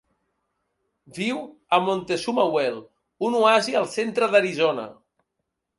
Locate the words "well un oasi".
2.57-3.79